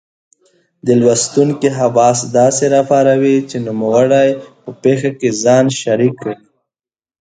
د 0.85 0.87
لوستونکې 1.01 1.69
حواس 1.79 2.19
داسې 2.37 2.65
را 2.73 2.81
پاروي 2.91 3.37
چې 3.49 3.57
نوموړی 3.67 4.29
په 4.61 4.69
پېښه 4.83 5.09
کې 5.19 5.29
ځان 5.43 5.65
شریک 5.79 6.13
ګڼي. 6.23 6.37